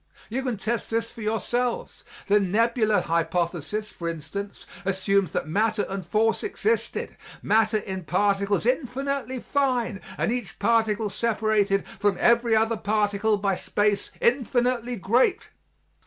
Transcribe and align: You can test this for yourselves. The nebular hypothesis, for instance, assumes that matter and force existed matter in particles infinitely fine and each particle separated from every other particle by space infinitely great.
You 0.31 0.41
can 0.41 0.57
test 0.57 0.89
this 0.89 1.11
for 1.11 1.21
yourselves. 1.21 2.03
The 2.25 2.39
nebular 2.39 3.01
hypothesis, 3.01 3.89
for 3.89 4.09
instance, 4.09 4.65
assumes 4.83 5.29
that 5.31 5.47
matter 5.47 5.85
and 5.87 6.03
force 6.03 6.41
existed 6.43 7.15
matter 7.43 7.77
in 7.77 8.05
particles 8.05 8.65
infinitely 8.65 9.37
fine 9.39 10.01
and 10.17 10.31
each 10.31 10.57
particle 10.57 11.11
separated 11.11 11.85
from 11.99 12.17
every 12.19 12.55
other 12.55 12.77
particle 12.77 13.37
by 13.37 13.53
space 13.53 14.09
infinitely 14.19 14.95
great. 14.95 15.49